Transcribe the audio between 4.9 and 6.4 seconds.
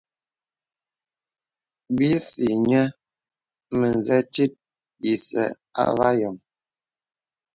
ǐsə iva yɔŋ.